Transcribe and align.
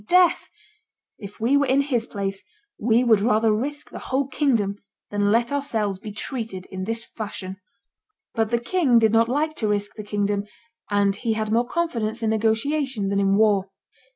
'Sdeath! 0.03 0.49
if 1.19 1.39
we 1.39 1.55
were 1.55 1.67
in 1.67 1.81
his 1.81 2.07
place, 2.07 2.43
we 2.79 3.03
would 3.03 3.21
rather 3.21 3.53
risk 3.53 3.91
the 3.91 3.99
whole 4.09 4.25
kingdom 4.27 4.77
than 5.11 5.31
let 5.31 5.51
ourselves 5.51 5.99
be 5.99 6.11
treated 6.11 6.65
in 6.71 6.85
this 6.85 7.05
fashion." 7.05 7.57
But 8.33 8.49
the 8.49 8.57
king 8.59 8.97
did 8.97 9.11
not 9.11 9.29
like 9.29 9.53
to 9.57 9.67
risk 9.67 9.91
the 9.95 10.03
kingdom; 10.03 10.47
and 10.89 11.15
he 11.15 11.33
had 11.33 11.51
more 11.51 11.67
confidence 11.67 12.23
in 12.23 12.31
negotiation 12.31 13.09
than 13.09 13.19
in 13.19 13.35
war. 13.35 13.69